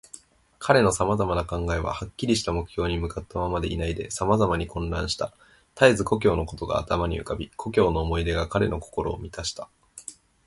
[0.57, 5.31] 彼のさまざまな考えは、はっきりした目標に向ったままでいないで、さまざまに混乱した。
[5.75, 9.69] たえず故郷のことが頭に浮かび、故郷の思い出が彼の心をみたした。